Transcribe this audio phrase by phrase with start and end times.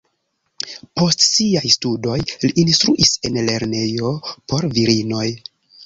[1.01, 2.17] Post siaj studoj
[2.47, 5.27] li instruis en lernejo por virinoj.